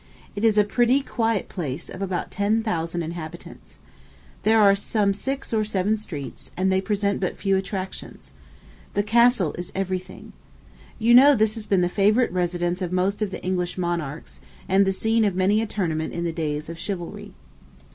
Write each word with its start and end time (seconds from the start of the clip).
It 0.35 0.43
is 0.43 0.57
a 0.57 0.63
pretty, 0.63 1.01
quiet 1.03 1.47
place, 1.47 1.87
of 1.87 2.01
about 2.01 2.31
ten 2.31 2.63
thousand 2.63 3.03
inhabitants. 3.03 3.77
There 4.41 4.59
are 4.59 4.73
some 4.73 5.13
six 5.13 5.53
or 5.53 5.63
seven 5.63 5.95
streets, 5.95 6.49
and 6.57 6.71
they 6.71 6.81
present 6.81 7.19
but 7.19 7.37
few 7.37 7.55
attractions. 7.55 8.31
The 8.95 9.03
castle 9.03 9.53
is 9.59 9.71
every 9.75 9.99
thing. 9.99 10.33
You 10.97 11.13
know 11.13 11.35
this 11.35 11.53
has 11.53 11.67
been 11.67 11.81
the 11.81 11.87
favorite 11.87 12.31
residence 12.31 12.81
of 12.81 12.91
most 12.91 13.21
of 13.21 13.29
the 13.29 13.43
English 13.43 13.77
monarchs, 13.77 14.39
and 14.67 14.87
the 14.87 14.91
scene 14.91 15.23
of 15.23 15.35
many 15.35 15.61
a 15.61 15.67
tournament 15.67 16.13
in 16.13 16.23
the 16.23 16.31
days 16.31 16.67
of 16.67 16.79
chivalry. 16.79 17.33